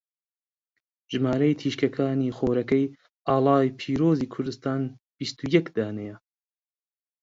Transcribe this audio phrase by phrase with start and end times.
[1.11, 2.91] ژمارەی تیشکەکانی خۆرەکەی
[3.27, 4.81] ئاڵای پیرۆزی کوردستان
[5.17, 6.15] بیستو یەک دانەیە.